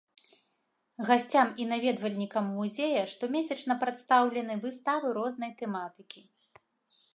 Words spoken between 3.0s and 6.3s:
штомесячна прадстаўлены выставы рознай тэматыкі.